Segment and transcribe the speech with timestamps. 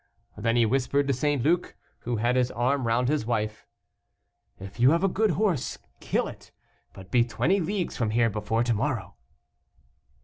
[0.35, 1.43] Then he whispered to St.
[1.43, 3.67] Luc, who had his arm round his wife
[4.59, 6.51] "If you have a good horse, kill it,
[6.91, 9.13] but be twenty leagues from here before to morrow."